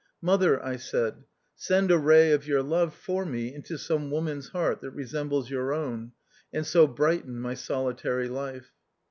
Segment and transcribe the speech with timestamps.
[0.19, 1.25] Mother, I said,
[1.55, 5.75] send a ray of your love for me into some woman's heart that resembles your
[5.75, 6.13] own,
[6.51, 8.71] and so brighten my solitary life.